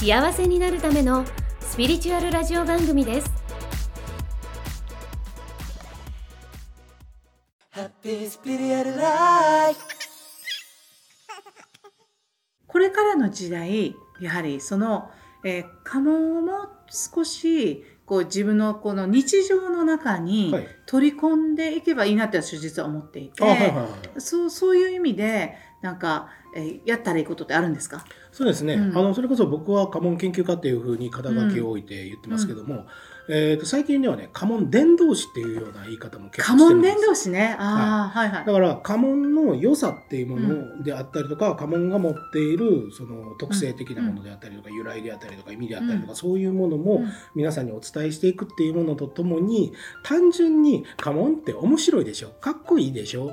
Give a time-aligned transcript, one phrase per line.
[0.00, 1.26] 幸せになるための
[1.60, 3.30] スピリチュアルラジオ番組です。
[12.66, 15.10] これからの時代やはりその、
[15.44, 20.54] えー、家紋も少しこう自分のこの日常の中に
[20.86, 28.02] 取り込んでいけばいいなって私実は思っていて、はい、そうそういう意味でなんか、えー、やったらいいことってあるんですか？
[28.32, 32.86] そうですね、うん、あのそれこそ僕は家紋研究家っていうふうに肩書きを置いて言ってますけども、うん
[33.32, 36.94] えー、と最近ではね家紋伝道師っていうような言い方も結構してるんです。
[36.94, 37.56] 家紋伝道師ね。
[37.60, 38.46] あ、はい、はいはい。
[38.46, 47.02] だから家紋の良さっていうものであったりとか、うん、家紋が持っているその特性的なものであったりとか、うん、由来であったりとか意味であったりとか、うん、そういうものも
[47.36, 49.72] 皆さんにお伝えしていくっていうものとともに
[50.02, 52.30] 単純に家紋って面白いでしょ？
[52.40, 53.32] かっこいいでしょ？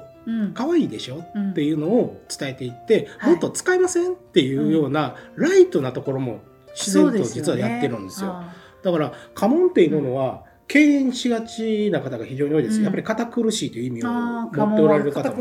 [0.54, 4.12] 可愛いでしょ、うん、っていうのを伝えていって、もっと使いません？
[4.12, 6.42] っていうようなライトなところも
[6.76, 8.44] 自然と実はやってるんですよ。
[8.92, 12.82] だから家紋っていうものは、敬遠しがちな方が非常に多いです。
[12.82, 15.36] やっぱり堅苦しいという意味を持っておられる方も、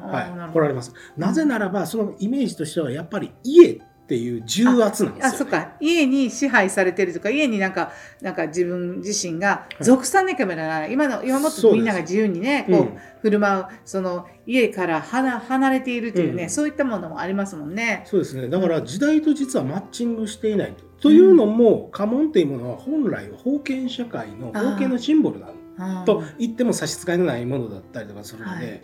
[0.00, 0.92] はい、来られます。
[1.16, 5.72] なぜならば、そのイメージとしてはやっぱり家っていう重圧なんですよ、ね、あそっか。
[5.80, 18.02] 家に支配されてるとか家になんかなんか自分自身が属さなきゃならない、今の今もっとみんなが自由にねこう、うん、振る舞うその家から離離れているというね、うん、そういったものもありますもんね。
[18.04, 18.48] そうですね。
[18.48, 20.84] だから時代と実はマッチングしていないと。
[21.00, 28.80] というのも家紋っていうものは本来は封建社会の封建のシンボルなんと言っても差し支えのないものだったりとかするので、はいはい、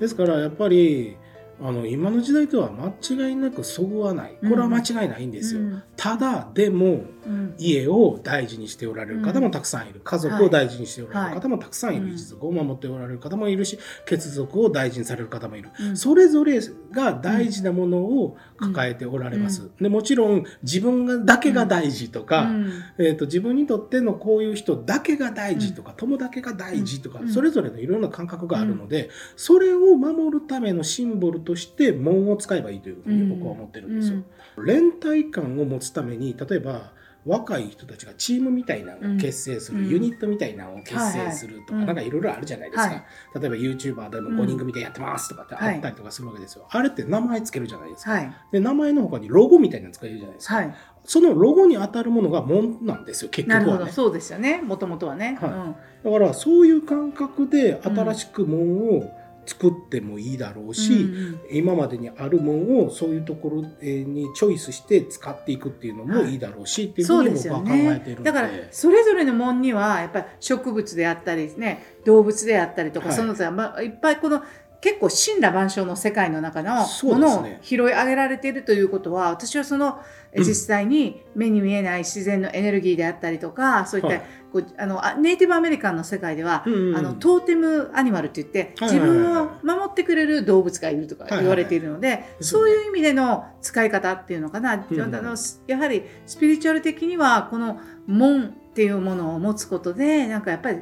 [0.00, 1.16] ですからやっぱり
[1.60, 4.36] あの今の時代とは間違いなくそぐわない。
[4.40, 10.00] これは間違いないんですよ、うん、ただでも、うん、家を大事にしておられる方もたくさんいる。
[10.02, 13.64] 家族を大事にしておられる方もたくさんいる、はい、一族を守っておられる方もいる。
[13.68, 16.60] し血族を大事にされる方もいる、うん、それぞれ
[16.90, 22.50] が大事なものを抱えておられます、でもちろん自分がだけが大事とか、
[22.98, 34.22] えーと、自分にとってのこういう人だけが大事とか、友だけが大事とか、それぞれのいろんな感覚があるので、それを守るためのシンボルとして門を使えばいいというふうに僕は思ってるんですよ。
[34.64, 36.92] 連帯感を持つために例えば
[37.26, 41.80] 若い人たちがチームみたいなのを結成する、うん、ユニットみたいなのを結成するとか、はい。
[41.80, 43.04] はい、なんかいろいろあるじゃないですか、はい、
[43.40, 54.62] 例えば YouTuber でも5人組でやってますとかってあったりとかするわけですよ、あれって名前つけるじゃないですか、はい、で名前のほかにロゴみたいなの使えるじゃないですか、そのロゴに当たるものが門なんですよ結局は、ね、そうですよね。
[54.62, 55.50] もともとはね、はい。
[55.50, 59.10] うん、だからそういう感覚で新しく門を
[59.48, 74.42] 作ってもいいだろうし、うんうん、今までにあるものをそういうところにチョイスして使っていくっていうのもいいだろうし、はい、っていうふうに僕は考えているので、ね、だからそれぞれの門にはやっぱり植物であったりね動物であったりとか、はい、その他、まあ、いっぱいこの
[74.80, 80.00] 結構神羅万象の世界の中のものを拾い上げられているということは、私はその
[80.36, 84.22] 実際に目に見えない自然のエネルギーであったりとか、そういった
[84.52, 100.78] こうあのネイティブアメリカンの世界では、うんうん、あのトーテムアニマルって言って自分を守ってくれる動物がいるとか言われているので、はいはいはい、そういう意味での使い方っていうのかな、うんうん、あのやはりスピリチュアル的にはこの門っていうものを持つことでなんかやっぱり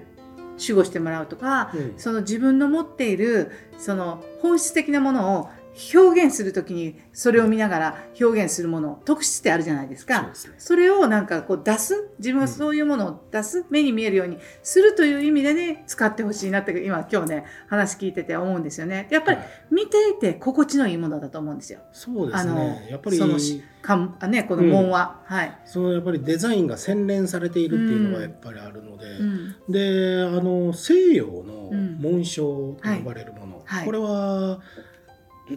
[0.58, 5.48] 守護してもらうとか、うん、その自分の持っているその本質的なものを
[5.94, 10.30] 表現するときにそれを見ながら表現するもの特質ってあるじゃないですか。
[10.58, 19.06] それをなんかこう出す自分はそういうものを出す、うん、目に見えるようにするという意味でね使ってほしいなって今今日ね話聞いてて思うんですよね。
[19.10, 19.38] やっぱり
[19.70, 21.80] 見ていて心地のいいものだと思うんですよ。
[21.92, 22.88] そうですね。
[22.90, 23.36] やっぱりその
[23.82, 25.58] かねこの門は、うん、はい。
[25.66, 31.70] そのやっぱりデザインが洗練されているっていうのがやっぱりあるので、うん、であの西洋の
[32.00, 34.60] 紋章と呼ばれるもの、はい、これは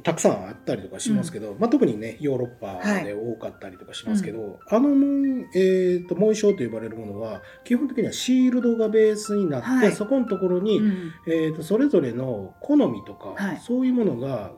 [0.03, 14.51] たくさんあったりとかしますけど、うん、まあ、特にねヨーロッパで多かったりとかしますけど、はい、あの紋,、えーと、紋章と呼ばれるものは基本的にはシールドがベースになって、はい、そこのところに、うん、えーと、それぞれの好みとか、はい、そういうものが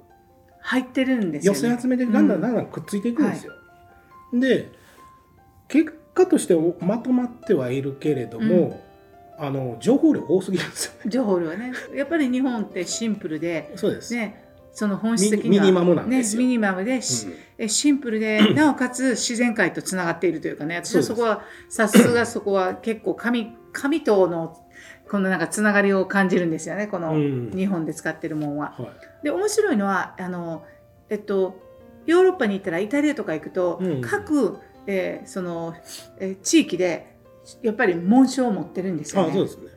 [0.59, 3.53] 入ってるんですよ、ね、寄せ集めてだんだんだんだんくっついていくんですよ。
[4.33, 4.71] で
[5.69, 8.83] 結果としてまとまってはいるけれども、
[9.37, 11.71] あの情報量多すぎるんですよ、ね、情報量はね。
[11.95, 17.01] やっぱり日本ってシンプルでそうです、ね、その本質的にはミニマムなんですね、ミニマムで、
[17.59, 24.57] うん、シンプルでなおかつ自然界とつながっているというかね私はそこはさすがそこは結構神神との
[25.09, 28.75] このなんかつながりを感じるんですよねこの日本で使ってるもんは。
[28.79, 30.65] うんはい、で面白いのはあの、
[31.09, 31.59] えっと、
[32.05, 35.75] ヨーロッパに行ったらイタリアとか行くと、うん、各、えー、その、
[36.17, 37.17] えー、地域で
[37.61, 39.33] やっぱり紋章を持ってるんですよね。
[39.33, 39.70] そうですね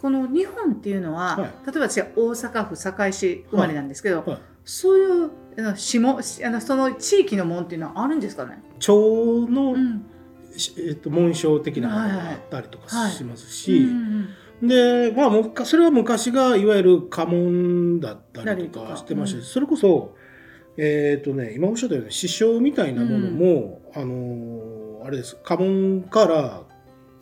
[0.00, 4.30] この日本っていうのは、はい、例えば私は大阪府堺市生まれなんですけど、はい。
[4.30, 8.62] はい、そういうあの下あのその地域の門っていうのはあるんですかね？
[8.78, 10.06] 町の、うん、
[10.88, 13.86] えっと、紋章的なものがあったりとかしますし、
[14.62, 20.14] でまあそれは昔がいわゆる家紋だったりとかしてましたし、うん、それこそ
[20.76, 25.36] えっ、ー、とね今おっしゃったように師匠みたいなものも、うん、あのあれです。
[25.42, 26.69] 家紋から来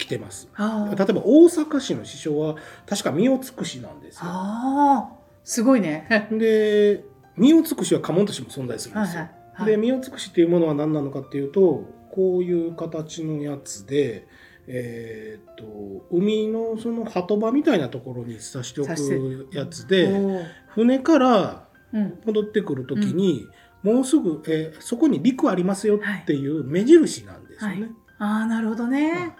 [0.09, 0.49] てます。
[0.57, 2.57] 例えば大阪市の師匠は
[2.87, 4.23] 確か身を尽くしなんですよ。
[4.25, 5.13] あ
[5.45, 6.29] すごいね。
[6.33, 7.05] で
[7.37, 9.23] 身を尽くしは家紋としても存在するんですよ。
[9.23, 14.27] はいはい、で身を尽くしっていうものは何なのかっていうとこういう形のやつで。
[14.71, 20.45] えーと、と海のその鳩場みたいなところに刺しておくやつで
[20.75, 21.69] 船から
[22.27, 23.47] 戻ってくる時に、
[23.83, 27.75] うん、もうすぐ、えー、そこに陸ありますよっていう目印なんですよね。
[27.75, 29.35] はいはい、ああなるほどね。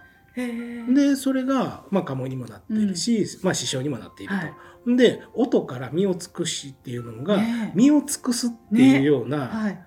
[0.95, 4.47] でそれが、まあ、鴨にもなっているし、うん、まあ、師匠にもなっていると。
[4.47, 4.53] は
[4.95, 9.85] い、で音から身を尽くしっていうのが、ね、身を尽くすっていうような、ねはい、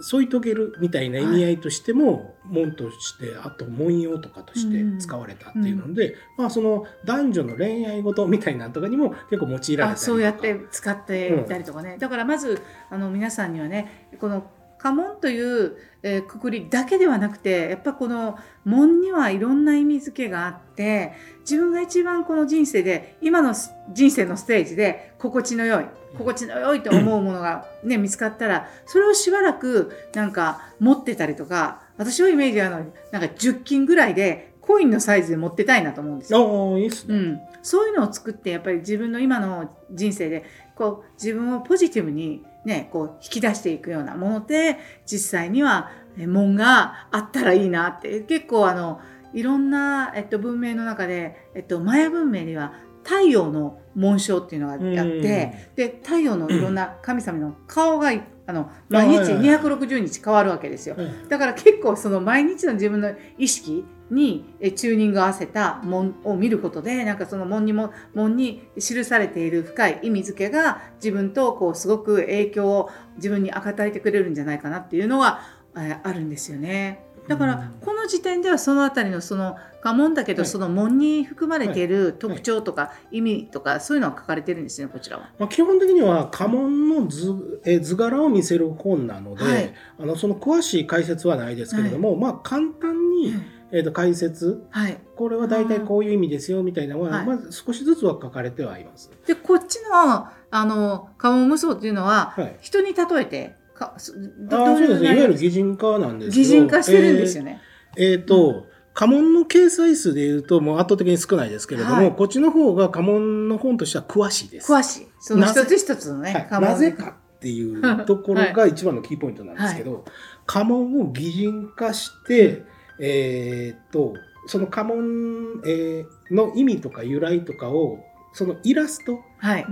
[0.00, 23.54] 添い遂げるみたいな意味合いとしても、はい、門としてあと文様とかとして使われたっていうので、うん、まあ、その男女の恋愛事みたいなとかにも結構用いられたりそうやって使っていたりとかね、うん、だからまずあの皆さんにはねこの家紋という、えー、くくりだけではなくてやっぱこの紋にはいろんな意味付けがあって自分が一番この人生で今の
[23.92, 25.86] 人生のステージで心地の良い
[26.16, 36.76] 心地の良いと思うものが、ね、見つかったらそれをしばらくなんか持ってたりとか私のイメージはなんか10金ぐらいでコインのサイズで持ってたいなと思うんですよ。
[36.76, 40.44] いいっすね、うん、そういうのを作ってやっぱり自分の今の人生で
[40.76, 44.76] こう自分をポジティブにね、こう引き出していくようなもので
[45.06, 48.20] 実際には門があったらいいなって。
[48.20, 49.00] 結構あの
[49.32, 52.74] いろんな、えっと、文明の中で、えっと、マヤ文明には
[53.04, 58.12] 太陽の紋章っていうのがあって、で太陽のいろんな神様の顔が
[58.48, 60.96] あの毎日260日変わるわけですよ、
[61.28, 75.42] だから結構その毎日の自分の意識にチューニングを合わせた門を見ることでなんかその門にも門に記されている深い意味付けが自分とこうすごく影響を自分に与えてくれるんじゃないかなっていうのは
[75.74, 77.04] あるんですよね。
[77.28, 81.88] だからこの時点ではその辺りのその家紋だけどその門に含まれてい。
[81.88, 85.30] る特徴とか意味とかそういうのは書かれてるんですねこちらは。
[85.38, 93.34] まあ、基本的には家紋の図え図柄を見せる本なので、はい、あのその詳しい解説はないですけれども、はい、まあ簡単に、
[93.72, 99.10] えー、と解説、はい、これは大体こういう意味ですよみたいなのは、はい、まず少しずつは書かれてはいます。
[99.26, 105.14] でこっちのあの家紋無双っていうのは、はい、人に例えてかあそうですね。
[105.14, 107.60] いわゆる擬人化なんですけど擬人化してるんですよね。
[107.96, 108.64] えー、えー、と、うん。
[108.98, 114.72] 家紋の掲載数でいうともう圧倒的に少ないですけれども、はい、こっちの方が家紋の本としては詳しいです。
[114.72, 115.06] 詳しい。
[115.20, 120.02] その一つ一つのね、はい、なぜかっていうところが一番のキーポイントなんですけど、 はい、
[120.46, 122.64] 家紋を擬人化して、うん、
[122.98, 124.14] えー、っと
[124.48, 128.00] その家紋、えー、の意味とか由来とかを
[128.32, 129.20] そのイラスト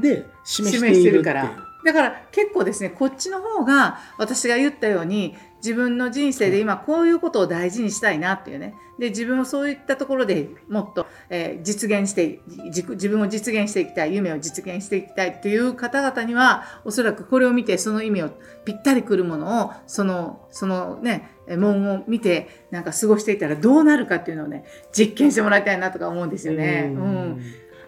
[0.01, 1.35] で示しているっていう。
[1.35, 8.75] はいだから結構ですねこっちの方が私が言ったように自分の人生で今こういうことを大事にしたいなっていうね。
[8.99, 18.31] で自分をそういったところでもっと、えー、実現して自分を実現していきたい夢を実現していきたいっていう方々にはおそらくこれを見てその意味を
[18.65, 26.91] ぴったりくるものをそのそのね門を見てなんか過ごしていたらどうなるかっていうのをね実験してもらいたいなとか思うんですよね。
[26.93, 27.43] うん、うん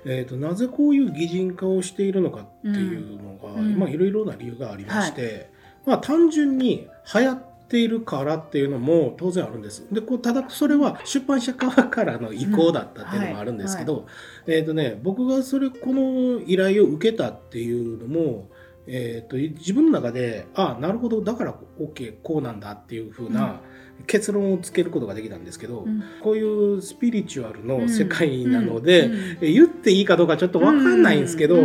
[0.05, 5.47] えーと、なぜこういう擬人化をしているのかっていうのが、うん、まあいろいろな理由がありまして、はい、
[5.87, 9.87] まあ単純に流行っているからっていうのも当然あるんです。
[9.93, 13.99] でこうただそれは出版社側からの意向だったっていうのもあるんですけど、うん。
[14.01, 14.07] はい。
[14.51, 18.49] はい、えっ、ー、とね僕がそれこの依頼を受けたっていうのも
[18.91, 23.61] えーと、自分の中でああなるほどだから OK こうなんだっていうふうな、
[24.07, 29.13] 結論をつけることができたんですけど、うん、こういうスピリチュアルの世界なので、うん。
[29.13, 31.59] うん、言っていいかどうかちょっと分かんないんですけど、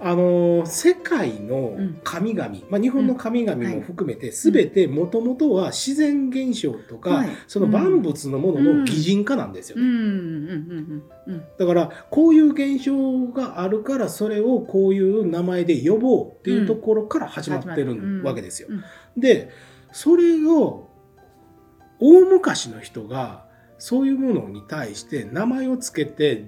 [0.00, 11.02] あの世界の神々、まあ、日本の神々も含めて全てもともとは自然現象とか、はい、その万物のものの擬人化なんですよね。
[11.58, 18.68] だからこういう現象があるからそれをこういう名前で呼ぼうっていういうところから始まってるわけですよ。
[19.16, 19.50] で
[19.92, 20.88] それを
[22.04, 23.46] 大昔の人が
[23.78, 26.44] そういうものに対して名前を付けて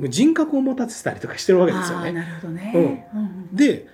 [0.00, 2.12] 人格を持たせたりとかしてるわけですよね。
[2.12, 3.86] なるほどね、うん、で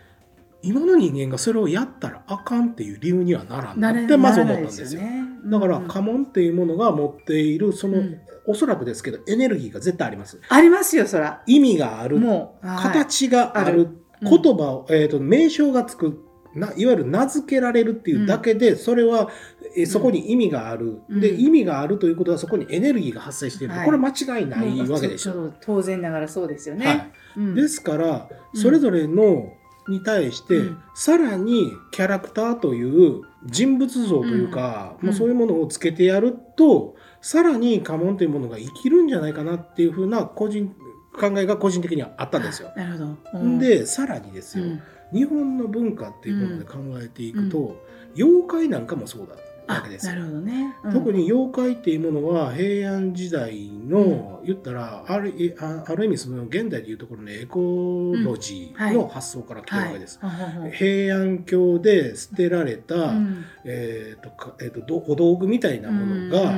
[0.63, 5.03] 今の人間がそれをやったらあかんっていう理由にはならんなってまず思ったんですよ。
[5.45, 10.41] だから家紋っていうものが持っているその、うん、おそらくですけどエネルギーが絶対あります。
[10.49, 11.43] ありますよそら。
[11.47, 12.21] 意味がある、
[12.63, 13.89] 形がある、
[14.23, 16.23] 言葉を、えっ、ー、と名称がつく
[16.55, 19.29] ないわゆる名付けられるっていうだけで、それは
[19.77, 25.53] えそこに意味がある、うん、で意味があるということはそこにエネルギーが発生している、はい、これは間違いないわけでしょ。
[25.61, 26.87] 当然ながらそうですよね。
[26.87, 27.55] はい。
[27.55, 29.53] ですからそれぞれの
[29.89, 40.75] に対して、うん、さらにキャラクターという人物像というか、うん、もうそういうものをつけてやると、さらに家紋というものが生きるんじゃないかなっていうふうな個人
[41.19, 42.71] 考えが個人的にはあったんですよ。
[42.77, 44.65] なるほど、うん、でさらにですよ、
[45.13, 47.77] 日本の文化っていうもので考えていくと、
[48.17, 49.35] 妖怪なんかもそうだ
[49.75, 60.21] わけですなるほどね、うん、特に妖怪っていうものは平安時代の、うん、言ったらあるあある意味その現代でいうところのエコロジーの発想から来てるわけです。
[60.73, 66.55] 平安京で捨てられた、うん、えーとえーと、お道具みたいなものが、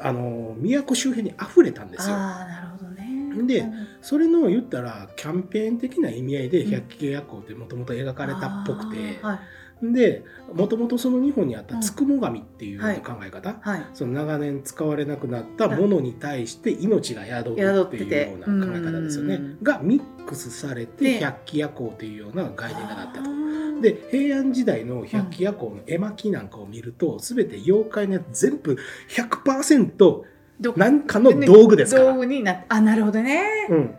[0.00, 2.14] あの都周辺に溢れたんですよ。
[2.14, 3.46] あなるほどね。
[3.46, 3.66] で、
[4.00, 9.38] それの言ったらキャンペーン的な意味合いで百鬼夜行ってもともと描かれたっぽくて、はい
[9.82, 10.24] で
[10.54, 13.80] もともとその日本にあったつくも神っていう考え方、はい。
[13.80, 19.40] はい、その長年使われなくなったものに対して命が宿るっていうような考え方ですよね。
[19.62, 23.30] がミックスされて百鬼夜行っていうような概念がなったと。
[23.80, 28.76] で平安時代の百鬼夜行の絵巻なんかを見ると、うん、全て妖怪のやつ全部
[29.08, 30.22] 100%
[30.76, 32.12] 何かの道具ですから。
[32.12, 33.66] 道具になあなるほどね。
[33.68, 33.94] うん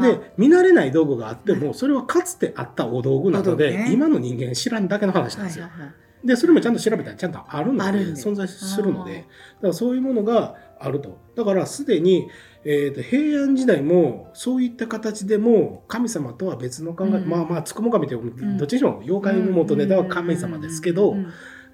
[0.00, 5.64] で見慣れない道具があってもそれはかつてあったお道具なので、ね、今の人間知らんだけの話なんですよ。
[5.64, 5.92] はいはいは
[6.24, 9.26] い、でそれもちゃんと調べたらちゃんとあるので存在するのでだか
[9.68, 11.18] らそういうものがあると。
[11.34, 12.28] だからすでに、
[12.64, 21.16] えーと、平安時代もそういった形でも神様とは別の考え、うん、まあまあつくも神ってどっちにしろ妖怪の元ネタは神様ですけど、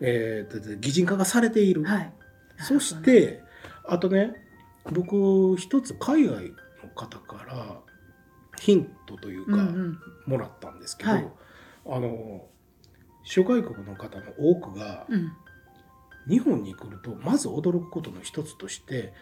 [0.01, 1.85] えーと、擬人化がされている。
[1.85, 2.13] はい、
[2.59, 3.43] そして
[3.87, 4.35] あとね
[4.91, 6.64] 僕一つ海外の
[6.95, 7.81] 方から
[8.59, 9.69] ヒントというか、
[10.27, 11.29] もらったんですけど、はい、
[11.87, 12.47] あの
[13.23, 15.33] 諸外国の方の多くが、うん、
[16.29, 19.13] 日本に来るとまず驚くことの一つとして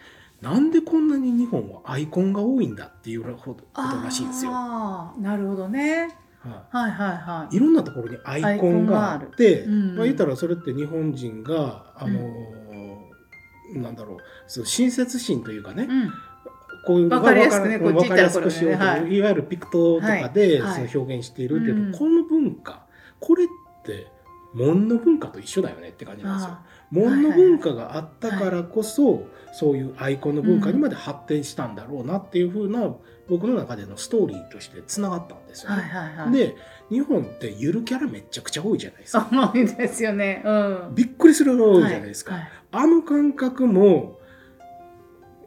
[0.41, 4.51] なんでこんなに日本はアイコンが多いんだっていうことらしいんですよ。
[4.51, 6.17] なるほどね。
[6.71, 7.55] はい、はいはいはい。
[7.55, 12.19] いろんなところにアイコンがあってあ、うん、まあ、言ったらそれって日本人があの、
[13.73, 16.11] うん、なんだろうその親切心というかね、うん
[16.85, 22.85] こういう分かりやすくね分かりやすくしようという、い、わゆるピクトとかでその表現しているけど、この文化
[23.19, 23.47] これっ
[23.83, 24.07] て
[24.53, 26.57] 門の文化と一緒だよねって感じなんですよ。
[26.91, 32.93] 門の文化があったからこそ、そういうアイコンの文化にまで発展したんだろうなっていうふうな
[33.27, 35.81] 僕の中でのストーリーとしてつながったんですよね。
[35.81, 36.55] はいはいはい、で
[36.89, 39.27] 日本ってゆるキャラめちゃくちゃ多いじゃないですか。
[39.31, 40.43] 多いですよね。
[40.45, 42.33] うん、びっくりする多いじゃないですか。
[42.33, 44.19] はいはい、あの感覚も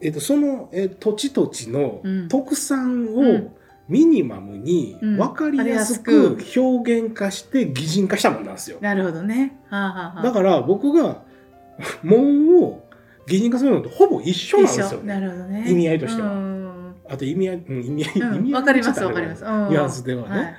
[0.00, 3.56] えー、とその、えー、土地土地の特産を
[3.88, 8.78] ミニマムに分かりやすく表現化して擬人化したもんなんですよ。
[8.80, 9.60] なるほどね。
[9.68, 11.22] はあはあ、だから僕が
[12.02, 12.84] 門を
[13.26, 15.64] 擬人化するのとほぼ一緒なんですよ、ね、なるほどね。
[15.68, 16.56] 意味合いとしては。
[17.08, 19.42] あと意味合い、うん、意味合い、うん、意味合い分かります分かります。
[19.44, 20.36] ニュアンスではね。
[20.36, 20.54] はい、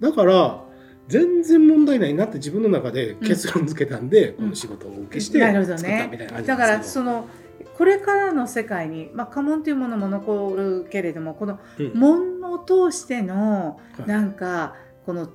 [0.00, 0.64] だから
[1.06, 6.46] 全然問題ないなって自分の中で結論付けたんで、うん、この仕事をお受けして作ったみたいな感じですけど。
[6.46, 7.28] だからその
[7.76, 11.58] これからの世界に、まあ、家紋というものも残るけれどもこの
[11.94, 14.74] 門を通しての、うん、なんか
[15.06, 15.28] この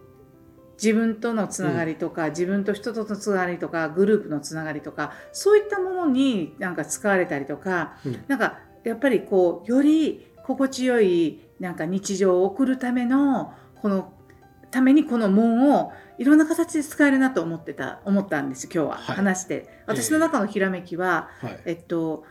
[0.82, 14.13] 自分とのつながりとか、うん、自分と人とのつながりとかグループのつながりとかそういったものになんか使われたりとか、うん、なんかやっぱりこうより心地よいなんか日常を送るためのこの
[14.72, 19.69] ためにこの門をいろんな形で使えるなと思ってた思ったんです今日は、はい、話して。
[19.86, 22.25] 私の中のひらめきは、えー、えっと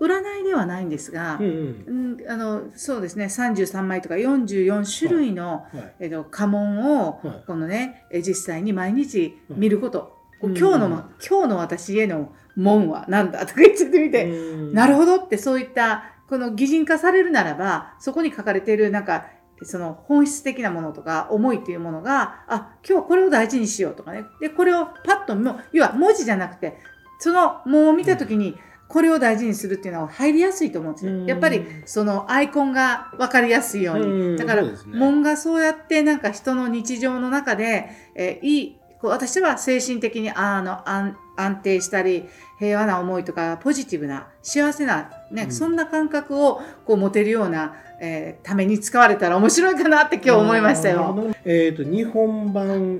[0.00, 14.24] 占いではないんですが、うん、うん、あのそうですね33枚とか44種類の、はい、えっと、家紋を、はい、このね実際に毎日見ること、今日の、今日の私への門は何だとか言ってみて、
[14.72, 19.26] なるほどってそういったこの擬人化されるならばそこに書かれているなんか
[19.62, 24.24] その本質的なものとか思いっていうものがあ今日はこれを大事にしようとかね。
[24.40, 25.36] でこれをパッと
[25.72, 26.78] 要は文字じゃなくて
[27.20, 28.56] その門を見た時に、
[28.88, 31.24] これを大事にするっていうのは入りやすいと思うんですよ。
[31.26, 34.36] やっぱりそのアイコンが分かりやすいように。
[34.36, 42.24] だから、門がそうやってなんか人の日常の中で、えー、いい、こう私は精神的にあの安安定したり
[42.58, 51.14] 平和な思いとかポジティブな幸せな、ね、うん、そんな感覚をこう持てるようなえー、ために使われたら面白いかなって今日思いましたよ。
[51.44, 52.98] えっ、ー、と日本版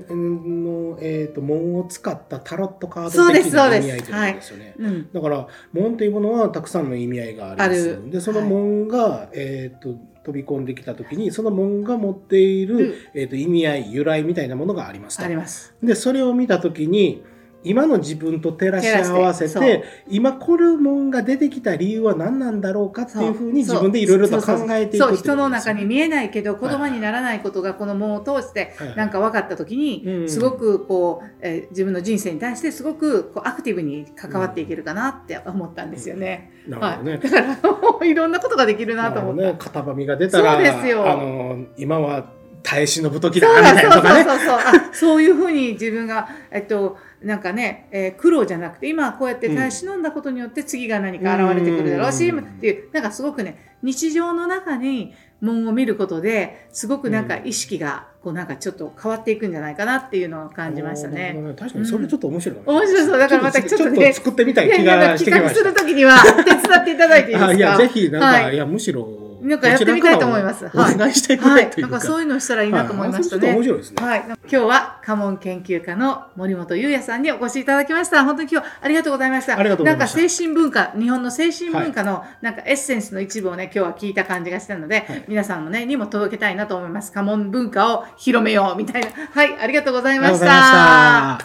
[0.63, 4.75] のえっ、ー、と門を使ったタロットカード的な意味合いというですよね。
[4.79, 8.11] はいうん、だから門というものはたくさんの意味合いがあります。
[8.11, 15.73] でその門が、はい、えっ、と飛び込んできた時にその門が持っている、うん、えーと、意味合い由来みたいなものがありますあります。
[15.81, 17.23] でそれを見た時に
[17.63, 36.51] 今の自分と照らし合わせて今これもんが出てきた理由は何なんだろうかっていうふうに自分でいろいろと考えていくそう人の中に見えないけど言葉にならないことがこの門を通してなんか分かった時にすごくこう、えー、自分の人生に対してすごくこうアクティブに関わっていけるかなって思ったんですよね。
[36.67, 39.41] なるほどね、はい、だからいろんなことができるなと思った。
[39.43, 41.09] ね、型紙が出たらそうですよ。
[41.09, 44.23] あの今は耐え忍ぶ時だみたいなとかね。
[44.23, 44.95] そうそうそうそう。
[44.95, 61.35] そういうふうに自分がえっとなんかね、えー、苦労じゃなくて今こうやって耐え忍んだことによって次が何か現れてくるだろうし、うん、っていうなんかすごくね日常の中に門を見ることですごくなんか意識がこうなんかちょっと変わっていくんじゃないかなっていうのを感じましたね。
[61.57, 65.55] 確かにそれちょっと面白い、うん、面白そうだからまたちょっとね作ってみたい気がしてきました。
[65.55, 67.53] 企画するときには手伝っていただいていいですか？
[67.53, 69.07] いやぜひなんか、はい、いやむしろ
[69.41, 70.65] なんかやってみたいと思います。
[70.65, 73.47] お願いしてみたいというか、はい、なんかそういうのしたらいいなと思いましたね。
[73.47, 74.05] はい、面白いですね。
[74.05, 74.23] はい。
[74.25, 78.23] 今日は家紋研究家の森本優也さんにお越しいただきました。
[78.23, 79.57] 本当に今日ありがとうございました。
[79.57, 80.17] ありがとうございました。
[80.17, 87.11] なんか精神文化、日本の精神文化のなんかエッセンスの一部をね、今日は聞いた感じがしたので、はい、皆さんもね、にも届けたいなと思います。
[87.11, 89.07] 家紋文化を広めようみたいな。
[89.31, 91.39] はい、ありがとうございました。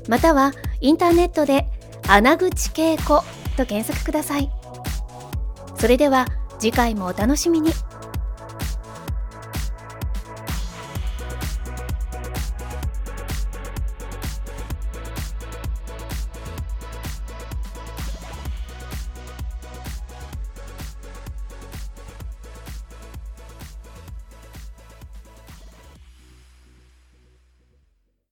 [0.09, 1.66] またはインターネットで
[2.09, 3.22] 穴口恵子
[3.57, 4.48] と検索ください。
[5.77, 6.27] それでは
[6.59, 7.72] 次回もお楽しみに。